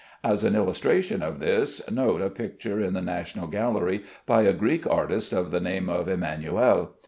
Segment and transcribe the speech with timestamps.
[0.23, 4.87] As an illustration of this, note a picture in the National Gallery, by a Greek
[4.87, 6.95] artist of the name of Emmanuel.